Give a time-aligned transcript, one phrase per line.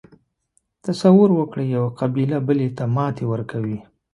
[0.85, 3.77] تصور وکړئ یوه قبیله بلې ته ماتې ورکوي.